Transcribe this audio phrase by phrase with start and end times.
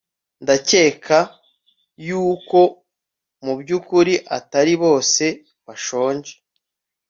[0.43, 1.17] Ndakeka
[2.07, 2.59] yuko
[3.45, 5.25] mubyukuri atari bose
[5.65, 6.33] bashonje